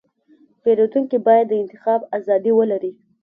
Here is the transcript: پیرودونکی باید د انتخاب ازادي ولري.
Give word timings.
پیرودونکی 0.63 1.17
باید 1.27 1.45
د 1.49 1.53
انتخاب 1.61 2.01
ازادي 2.17 2.51
ولري. 2.55 2.91